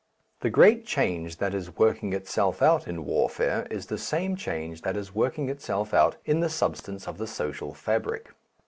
[0.39, 4.97] The great change that is working itself out in warfare is the same change that
[4.97, 8.31] is working itself out in the substance of the social fabric.